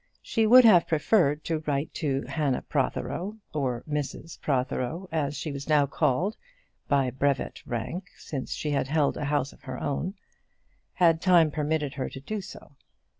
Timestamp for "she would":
0.23-0.65